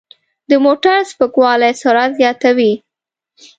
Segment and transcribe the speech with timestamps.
[0.49, 2.73] د موټر سپکوالی سرعت زیاتوي.